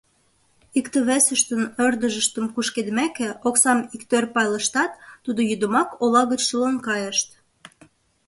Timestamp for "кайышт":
6.87-7.29